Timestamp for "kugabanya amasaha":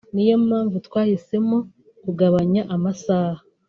2.03-3.39